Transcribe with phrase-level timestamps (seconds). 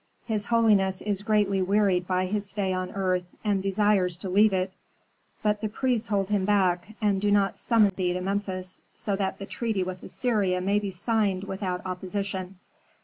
[0.25, 4.73] His holiness is greatly wearied by his stay on earth, and desires to leave it.
[5.43, 9.37] But the priests hold him back, and do not summon thee to Memphis, so that
[9.37, 12.57] the treaty with Assyria may be signed without opposition."